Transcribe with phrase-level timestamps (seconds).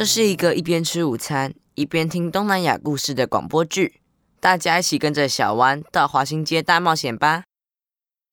[0.00, 4.00] 这是一个一边吃午餐一边听东南亚故事的广播剧，
[4.40, 7.44] 大家一起跟着小湾到华新街大冒险吧。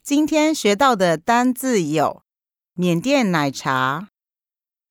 [0.02, 2.24] 今天学到的单字有
[2.74, 4.08] 缅甸奶茶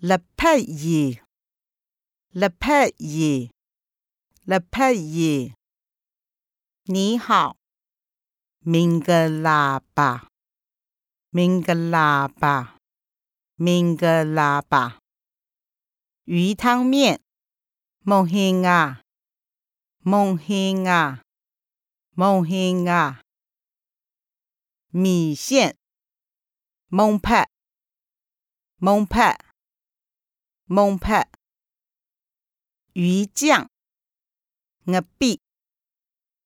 [0.01, 1.21] l e p e y
[2.33, 3.51] l e p e y
[4.45, 5.55] l e p e y
[6.85, 7.57] 你好
[8.63, 10.29] m i n g a l a b a
[11.31, 12.75] m i n g a l a b a
[13.57, 14.99] m i n g a l a b a
[16.29, 17.23] 鱼汤面。
[18.01, 19.03] 梦欣啊
[20.01, 21.23] 梦欣啊
[22.11, 23.23] 梦欣啊
[24.89, 25.79] 米线。
[26.89, 27.49] 孟派
[28.77, 29.39] 孟派
[30.65, 31.31] 孟派
[32.93, 33.71] 鱼酱。
[34.87, 35.41] 鹅壁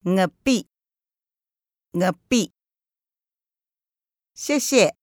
[0.05, 0.69] 鹅壁
[1.93, 2.53] 鹅壁
[4.35, 4.95] 谢谢。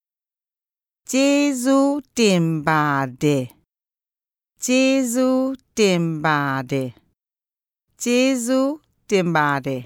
[1.03, 3.56] 接入点八的
[4.59, 6.93] bi ng bi ng bi 谢谢 jesu dim ba de
[7.99, 9.85] jesu dim ba de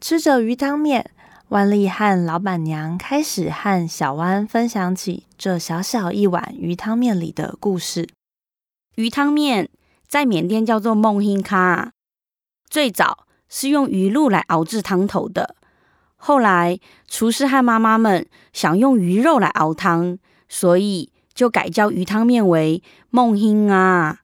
[0.00, 1.10] 吃着鱼汤面。
[1.48, 8.06] 万丽和老板娘开始和小湾分享起这小小一碗鱼汤面里的故事。
[8.96, 9.70] 鱼汤面
[10.06, 11.92] 在缅甸叫做梦欣卡，
[12.68, 15.56] 最早是用鱼露来熬制汤头的。
[16.16, 20.18] 后来厨师和妈妈们想用鱼肉来熬汤，
[20.50, 24.22] 所以就改叫鱼汤面为梦欣啊。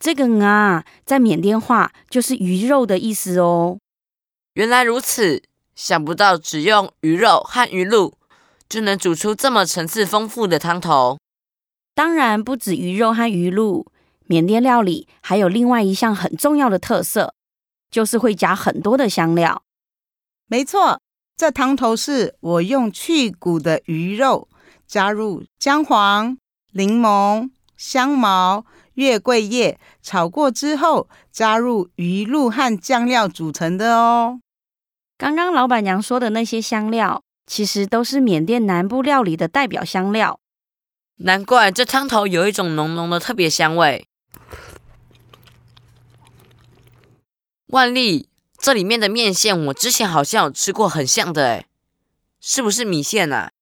[0.00, 3.78] 这个啊，在缅甸话就是鱼肉的意思哦。
[4.54, 5.44] 原来如此。
[5.74, 8.18] 想不到只用鱼肉和鱼露
[8.68, 11.18] 就能煮出这么层次丰富的汤头。
[11.94, 13.86] 当然不止鱼肉和鱼露，
[14.26, 17.34] 缅甸料理还有另外一项很重要的特色，
[17.90, 19.62] 就是会加很多的香料。
[20.46, 21.00] 没错，
[21.38, 24.46] 这汤头是我用去骨的鱼肉，
[24.92, 26.36] 加入姜黄、
[26.72, 27.48] 柠檬、
[27.78, 34.40] 香茅、月桂叶炒过之后，加入鱼露和酱料组成的哦。
[35.16, 40.38] 刚刚老板娘说的那些香料，其实都是缅甸南部料理的代表香料。
[41.20, 44.06] 难怪这汤头有一种浓浓的特别香味。
[47.68, 51.66] 万丽，这里面的面线我之前好像有吃过，很像的诶
[52.42, 53.52] 是不是米线啊？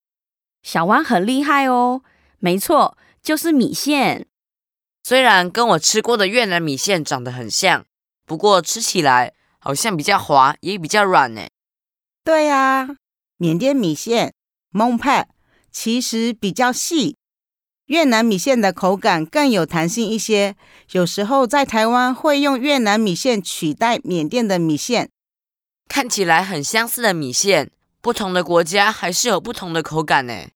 [0.63, 2.03] 小汪很厉害哦，
[2.39, 4.27] 没错，就是米线。
[5.03, 7.85] 虽然跟我吃过的越南米线长得很像，
[8.27, 9.35] 不过吃起来。
[9.63, 11.43] 好像比较滑，也比较软呢。
[12.25, 12.97] 对呀，
[13.37, 14.33] 缅甸米线
[14.73, 15.27] （Mong Pat）
[15.71, 17.19] 其实比较细，
[17.85, 20.57] 越南米线的口感更有弹性一些。
[20.93, 25.11] 有时候在台湾会用越南米线取代缅甸的米线。
[25.87, 30.49] 看起来很相似的米线，不同的国家还是有不同的口感呢。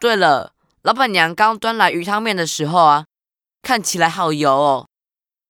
[0.00, 0.52] 对了，
[0.82, 3.06] 老板娘刚端来鱼汤面的时候啊，
[3.62, 4.86] 看起来好油哦。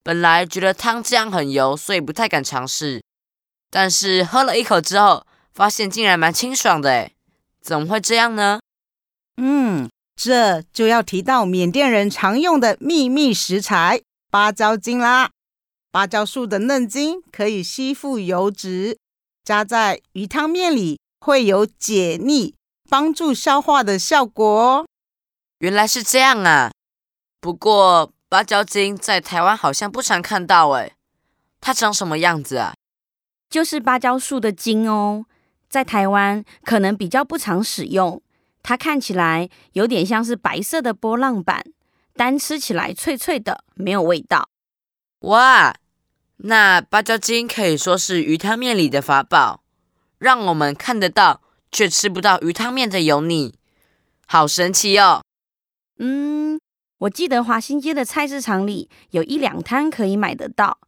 [0.03, 3.03] 本来觉得汤这样很油，所以不太敢尝试。
[3.71, 7.15] 但是喝了一口之后，发现竟然蛮清爽的诶
[7.61, 8.61] 怎么会这样呢？
[9.37, 15.31] 嗯，这就要提到缅甸人常用的秘密食材——芭蕉精啦。
[15.91, 18.99] 芭蕉树的嫩茎可以吸附油脂，
[19.49, 22.55] 加在鱼汤面里会有解腻、
[22.87, 24.87] 帮助消化的效果。
[25.61, 26.71] 原来是这样啊！
[27.41, 28.13] 不过。
[28.29, 30.93] 芭蕉精在台湾好像不常看到诶，
[31.63, 32.75] 它长什么样子啊？
[33.49, 35.25] 就是芭蕉树的茎哦，
[35.71, 38.21] 在台湾可能比较不常使用。
[38.63, 41.65] 它看起来有点像是白色的波浪板，
[42.13, 44.51] 单吃起来脆脆的，没有味道。
[45.21, 45.75] 哇，
[46.39, 49.63] 那芭蕉精可以说是鱼汤面里的法宝，
[50.19, 53.55] 让我们看得到却吃不到鱼汤面的油腻，
[54.27, 55.23] 好神奇哦。
[55.99, 56.59] 嗯。
[57.03, 60.79] 我记得华新街的菜市场里有一两摊可以买得到。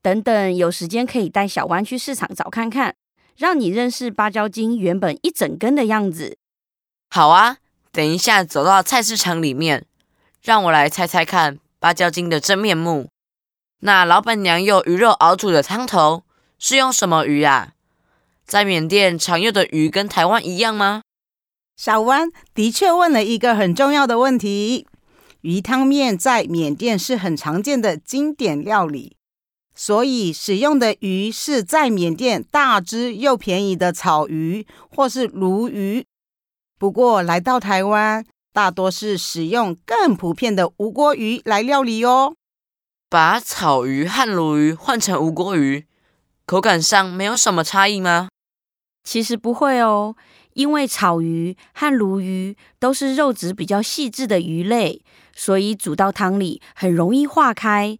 [0.00, 2.96] 等等，有时间可以带小弯去市场找看看，
[3.36, 6.36] 让你认识芭蕉精原本一整根的样子。
[7.10, 7.58] 好啊，
[7.92, 9.86] 等一下走到菜市场里面，
[10.42, 13.11] 让我来猜猜看芭蕉精的真面目。
[13.84, 16.22] 那老板娘用鱼肉熬煮的汤头
[16.56, 17.72] 是用什么鱼啊？
[18.46, 21.02] 在缅甸常用的鱼跟台湾一样吗？
[21.76, 24.86] 小弯的确问了一个很重要的问题。
[25.40, 29.16] 鱼汤面在缅甸是很常见的经典料理，
[29.74, 34.64] 所以使用的鱼是在缅甸大只又便宜的草鱼
[34.94, 36.06] 或是鲈鱼。
[36.78, 42.36] 不过来到台湾，大多是使用更普遍的无锅鱼来料理哦。
[43.12, 45.84] 把草鱼和鲈鱼换成无锅鱼，
[46.46, 48.30] 口感上没有什么差异吗？
[49.04, 50.16] 其实不会哦，
[50.54, 55.02] 因为草鱼和鲈鱼都是肉质比较细致的鱼类。
[55.36, 57.98] 所以煮到汤里很容易化开。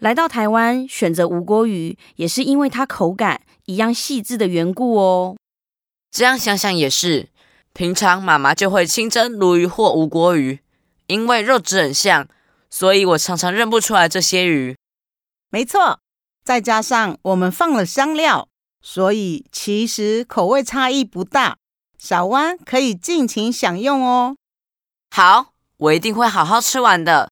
[0.00, 5.36] 来到台湾选择无锅鱼，也是因为它口感一样细致的缘故哦。
[6.10, 7.28] 这样想想也是，
[7.72, 10.58] 平常妈妈就会清蒸鲈鱼或无锅鱼，
[11.06, 12.26] 因为肉质很像，
[12.74, 14.74] 所以我常常认不出来这些鱼。
[15.50, 16.00] 没错，
[16.42, 18.48] 再加上我们放了香料，
[18.80, 21.58] 所以其实口味差异不大。
[21.98, 24.36] 小湾可以尽情享用哦。
[25.10, 27.28] 好，我一定会好好吃完的。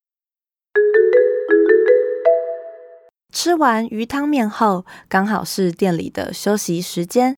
[3.33, 7.35] 吃完鱼汤面后，刚好是店里的休息时间。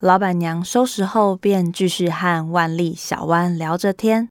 [0.00, 4.30] 老板娘收拾后，便继续和万丽、小湾聊着天。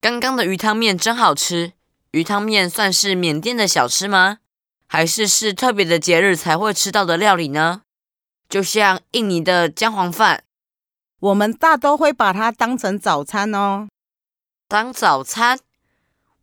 [0.00, 1.74] 刚刚的鱼汤面真好吃。
[2.12, 4.38] 鱼汤面算是缅甸的小吃吗？
[4.86, 7.82] 还是是特别的节日才会吃到的料理呢？
[8.48, 10.44] 就像印尼的姜黄饭。
[11.20, 13.88] 我们大都会把它当成早餐哦。
[14.66, 15.58] 当早餐，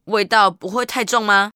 [0.03, 1.51] 味道不会太重吗？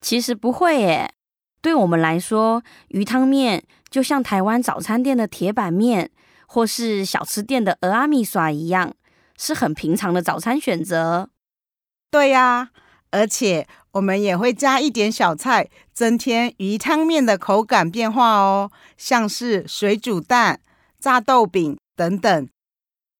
[0.00, 1.12] 其实不会耶。
[1.60, 6.10] 对我们来说，鱼汤面就像台湾早餐店的铁板面，
[6.46, 8.94] 或是小吃店的鹅阿米耍一样，
[9.36, 11.30] 是很平常的早餐选择。
[12.10, 12.70] 对呀，
[13.10, 20.60] 而且我们也会加一点小菜，增添鱼汤面的口感变化哦，像是水煮蛋、
[20.98, 21.78] 炸豆饼。
[21.96, 22.48] 等等，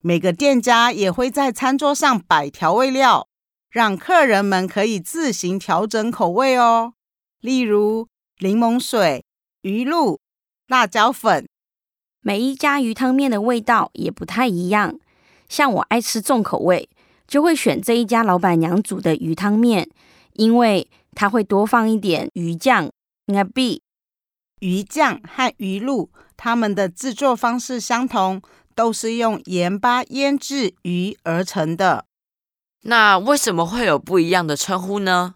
[0.00, 3.26] 每个店家也会在餐桌上摆调味料，
[3.70, 6.92] 让客人们可以自行调整口味哦。
[7.40, 8.06] 例如
[8.38, 9.24] 柠檬水、
[9.62, 10.20] 鱼露、
[10.68, 11.48] 辣椒粉。
[12.20, 15.00] 每一家鱼汤面的味道也不太一样。
[15.48, 16.88] 像我爱吃重口味，
[17.28, 19.88] 就会选这一家老板娘煮的鱼汤面，
[20.32, 22.90] 因为它会多放一点鱼酱。
[23.26, 23.82] 应该 B
[24.58, 28.42] 鱼酱和鱼露，它们的制作方式相同。
[28.74, 32.04] 都是用盐巴腌制鱼而成的，
[32.82, 35.34] 那为什么会有不一样的称呼呢？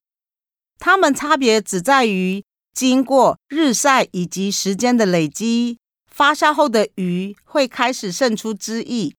[0.78, 5.78] 它们差别只在于经过日晒以及时间的累积，
[6.08, 9.12] 发酵后的鱼会开始渗出汁液，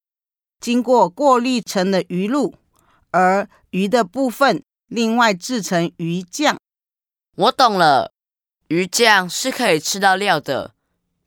[0.58, 2.54] 经过过滤成的鱼露，
[3.14, 6.58] 而鱼的部分另外制成鱼酱。
[7.36, 8.10] 我懂了，
[8.66, 10.74] 鱼酱是可以吃到料的，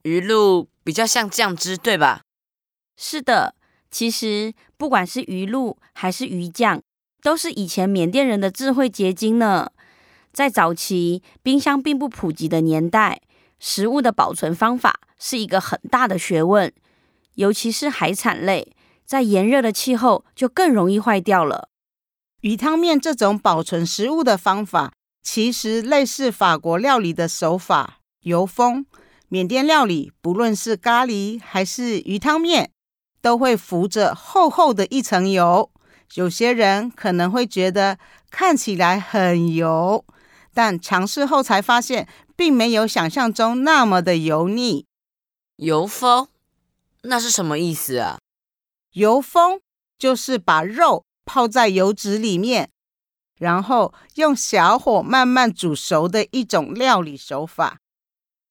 [0.01, 2.23] 鱼露比较像酱汁，对吧？
[2.97, 3.55] 是的，
[3.89, 6.81] 其实不管是鱼露还是鱼酱，
[7.21, 9.71] 都是以前缅甸人的智慧结晶呢。
[10.33, 13.21] 在早期冰箱并不普及的年代，
[13.59, 16.73] 食物的保存方法是一个很大的学问，
[17.35, 18.75] 尤其是海产类，
[19.05, 21.69] 在炎热的气候就更容易坏掉了。
[22.47, 28.85] 鱼汤面这种保存食物的方法，其实类似法国料理的手法——油封。
[29.27, 32.71] 缅甸料理不论是咖喱还是鱼汤面。
[33.19, 35.69] 都会浮着厚厚的一层油，
[36.13, 37.97] 有些人可能会觉得
[38.29, 40.05] 看起来很油，
[40.53, 42.07] 但尝试后才发现，
[42.37, 44.85] 并没有想象中那么的油腻。
[45.57, 46.29] 油封，
[47.01, 48.19] 那是什么意思啊？
[48.93, 49.59] 油封
[49.99, 52.71] 就是把肉泡在油脂里面，
[53.37, 57.79] 然后用小火慢慢煮熟的一种料理手法，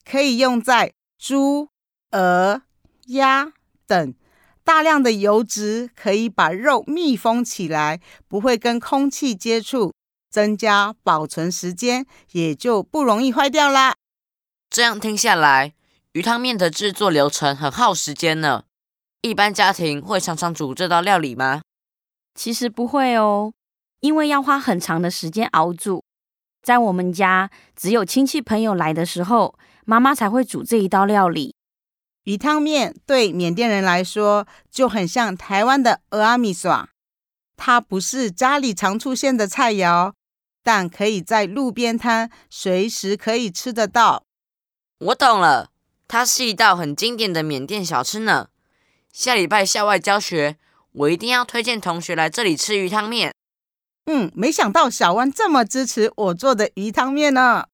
[0.05, 1.71] 可以用在猪、
[2.13, 2.63] 鹅、
[3.07, 3.53] 鸭
[3.87, 4.15] 等。
[4.63, 9.95] 大量的油脂可以把肉密封起来，不会跟空气接触，
[10.29, 13.95] 增加保存时间，也就不容易坏掉啦。
[14.69, 15.73] 这样听下来，
[16.13, 18.65] 鱼汤面的制作流程很耗时间呢。
[19.23, 21.63] 一般家庭会常常煮这道料理吗？
[22.37, 23.53] 其实不会哦，
[24.01, 26.05] 因为要花很长的时间熬煮。
[26.63, 31.55] 在我们家，只有亲戚朋友来的时候，妈妈才会煮这一道料理。
[32.25, 36.91] 鱼汤面对缅甸人来说就很像台湾的俄阿米耍，
[37.57, 40.13] 它不是家里常出现的菜肴，
[40.63, 44.25] 但可以在路边摊随时可以吃得到。
[44.99, 45.71] 我懂了，
[46.09, 48.49] 它是一道很经典的缅甸小吃呢。
[49.13, 50.59] 下礼拜校外教学，
[50.97, 53.35] 我一定要推荐同学来这里吃鱼汤面。
[54.07, 57.67] 嗯，没想到小湾这么支持我做的鱼汤面呢。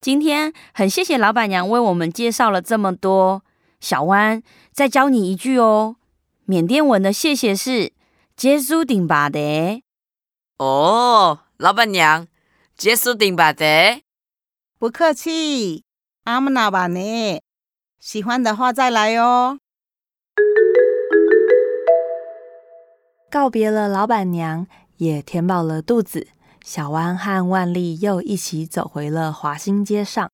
[0.00, 3.42] 今天很谢谢老板娘为我们介绍了这么多。
[3.80, 5.96] 小湾，再教你一句哦。
[6.44, 7.92] 缅甸文的谢谢是
[8.36, 9.82] 结束顶巴的。
[10.58, 12.26] 哦，老板娘，
[12.76, 14.02] 结束顶巴的。
[14.78, 15.84] 不客气，
[16.24, 17.40] 阿姆纳巴呢？
[17.98, 19.58] 喜欢的话再来哦。
[23.32, 24.66] 告别了老板娘，
[24.98, 26.28] 也填饱了肚子，
[26.62, 30.28] 小湾和万丽又一起走回了华新街上。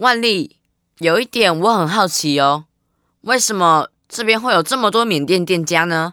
[0.00, 0.58] 万丽，
[0.98, 2.66] 有一点我很好奇哦。
[3.22, 6.12] 为什么这边会有这么多缅甸店家呢？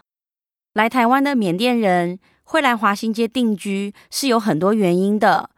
[0.72, 5.50] 来台湾的缅甸人会来华新街定居是有很多原因的，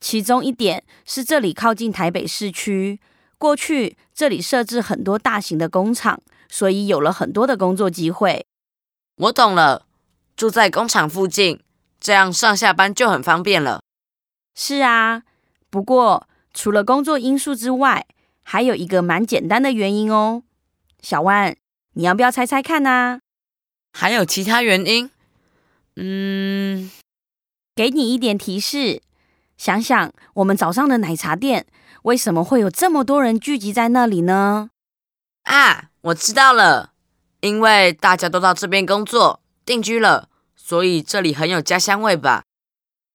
[0.00, 2.98] 其中一点是这里靠近台北市区，
[3.36, 8.46] 过去这里设置很多大型的工厂，所以有了很多的工作机会。
[9.16, 9.84] 我懂了，
[10.38, 11.60] 住在工厂附近，
[11.98, 13.80] 这样上下班就很方便了。
[14.54, 15.24] 是啊，
[15.68, 18.06] 不过除了工作因素之外，
[18.44, 20.44] 还有一个蛮简单的原因哦。
[21.02, 21.56] 小万，
[21.94, 23.18] 你要不要猜猜看呢？
[23.92, 25.10] 还有其他原因？
[25.96, 26.88] 嗯，
[27.74, 29.02] 给你一点提示，
[29.56, 31.66] 想想我们早上的奶茶店，
[32.02, 34.70] 为什么会有这么多人聚集在那里呢？
[35.42, 36.92] 啊，我知道了，
[37.40, 42.42] 因为大家都到这边工作定居了，所以这里很有家乡味吧？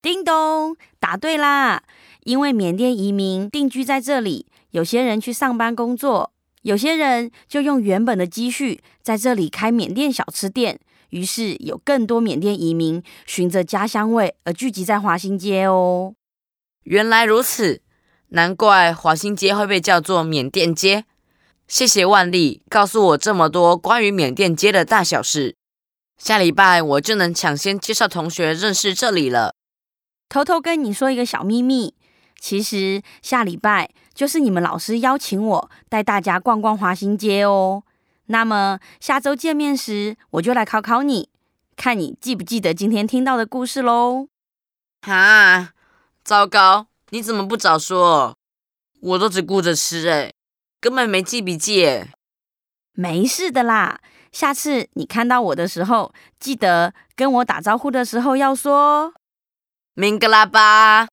[0.03, 1.81] 叮咚，答对啦！
[2.25, 6.31] 因为缅甸移民定居在这里，有些人去上班工作，
[6.61, 10.79] 有些人就用原本的积蓄在这里开缅甸小吃店。
[11.09, 16.13] 于是有更多缅甸移民循着家乡味而聚集在华新街哦。
[16.83, 17.81] 原来如此，
[18.27, 21.05] 难怪华新街会被叫做缅甸街。
[21.67, 25.55] 谢谢万丽告诉我这么多关于缅甸街的大小事，
[26.23, 29.55] 下礼拜我就能抢先介绍同学认识这里了。
[30.29, 31.95] 偷偷跟你说一个小秘密，
[32.39, 37.83] 其实下礼拜就是你们老师邀请我带大家逛逛华新街哦。
[38.27, 41.27] 那么下周见面时，我就来考考你，
[41.75, 44.29] 看你记不记得今天听到的故事喽。
[45.01, 45.73] 哈，
[46.23, 46.87] 糟糕！
[47.09, 48.37] 你怎么不早说？
[49.01, 50.31] 我都只顾着吃，哎，
[50.79, 51.85] 根本没记笔记。
[51.85, 52.13] 哎，
[52.93, 53.99] 没事的啦，
[54.33, 59.13] 下次你看到我的时候，记得跟我打招呼的时候要说
[59.93, 61.12] 明格拉巴。